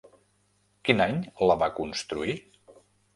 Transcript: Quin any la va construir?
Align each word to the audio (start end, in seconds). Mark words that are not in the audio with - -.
Quin 0.87 1.03
any 1.05 1.19
la 1.51 1.57
va 1.65 1.67
construir? 1.81 2.35